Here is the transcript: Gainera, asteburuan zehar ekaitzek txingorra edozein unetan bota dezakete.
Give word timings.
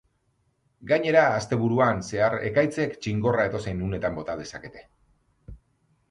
Gainera, 0.91 1.25
asteburuan 1.41 1.99
zehar 2.07 2.35
ekaitzek 2.47 2.95
txingorra 3.03 3.45
edozein 3.49 3.83
unetan 3.89 4.17
bota 4.21 4.37
dezakete. 4.41 4.83